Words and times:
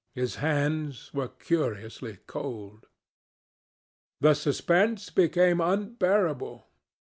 His 0.15 0.37
hands 0.37 1.13
were 1.13 1.27
curiously 1.27 2.17
cold. 2.25 2.87
The 4.19 4.33
suspense 4.33 5.11
became 5.11 5.61
unbearable. 5.61 6.65